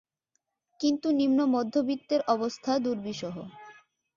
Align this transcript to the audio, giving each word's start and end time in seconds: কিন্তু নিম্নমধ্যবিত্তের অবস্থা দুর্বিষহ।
কিন্তু 0.79 1.07
নিম্নমধ্যবিত্তের 1.19 2.21
অবস্থা 2.27 2.71
দুর্বিষহ। 2.79 3.35